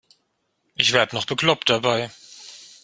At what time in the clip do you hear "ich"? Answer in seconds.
0.73-0.93